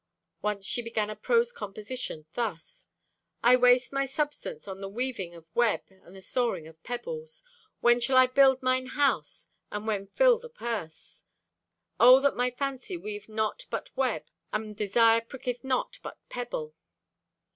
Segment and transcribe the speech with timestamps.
[0.41, 2.85] Once she began a prose composition thus:
[3.43, 7.43] "I waste my substance on the weaving of web and the storing of pebbles.
[7.81, 11.23] When shall I build mine house, and when fill the purse?
[11.99, 16.73] Oh, that my fancy weaved not but web, and desire pricketh not but pebble!"